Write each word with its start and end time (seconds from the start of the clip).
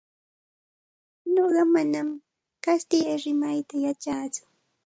Nuqa 1.33 1.63
manam 1.73 2.07
kastilla 2.63 3.13
rimayta 3.23 3.75
yachatsu. 3.85 4.43